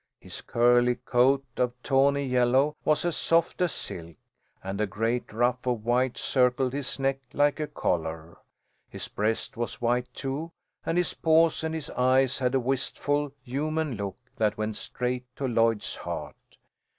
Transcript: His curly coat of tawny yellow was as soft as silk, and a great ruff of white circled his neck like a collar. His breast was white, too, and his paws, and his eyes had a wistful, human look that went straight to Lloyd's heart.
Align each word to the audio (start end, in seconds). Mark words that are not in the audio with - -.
His 0.19 0.41
curly 0.41 0.95
coat 0.95 1.45
of 1.57 1.73
tawny 1.83 2.23
yellow 2.25 2.75
was 2.83 3.05
as 3.05 3.15
soft 3.15 3.61
as 3.61 3.71
silk, 3.73 4.15
and 4.63 4.81
a 4.81 4.87
great 4.87 5.31
ruff 5.31 5.67
of 5.67 5.85
white 5.85 6.17
circled 6.17 6.73
his 6.73 6.97
neck 6.97 7.19
like 7.33 7.59
a 7.59 7.67
collar. 7.67 8.39
His 8.89 9.07
breast 9.07 9.57
was 9.57 9.79
white, 9.79 10.11
too, 10.11 10.53
and 10.87 10.97
his 10.97 11.13
paws, 11.13 11.63
and 11.63 11.75
his 11.75 11.91
eyes 11.91 12.39
had 12.39 12.55
a 12.55 12.59
wistful, 12.59 13.31
human 13.43 13.95
look 13.95 14.17
that 14.37 14.57
went 14.57 14.75
straight 14.77 15.25
to 15.35 15.47
Lloyd's 15.47 15.97
heart. 15.97 16.57